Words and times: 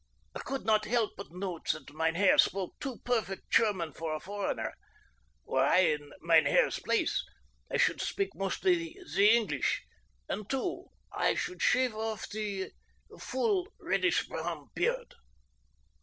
I 0.35 0.39
could 0.39 0.65
not 0.65 0.85
help 0.85 1.11
but 1.15 1.29
note 1.29 1.67
that 1.73 1.93
mein 1.93 2.15
Herr 2.15 2.39
spoke 2.39 2.73
too 2.79 2.97
perfect 3.05 3.51
German 3.51 3.93
for 3.93 4.15
a 4.15 4.19
foreigner. 4.19 4.73
Were 5.45 5.63
I 5.63 5.81
in 5.81 6.11
mein 6.21 6.47
Herr's 6.47 6.79
place, 6.79 7.23
I 7.71 7.77
should 7.77 8.01
speak 8.01 8.29
mostly 8.33 8.97
the 9.13 9.29
English, 9.29 9.83
and, 10.27 10.49
too, 10.49 10.87
I 11.13 11.35
should 11.35 11.61
shave 11.61 11.93
off 11.93 12.27
the 12.29 12.71
'full, 13.19 13.67
reddish 13.79 14.25
brown 14.27 14.69
beard. 14.73 15.13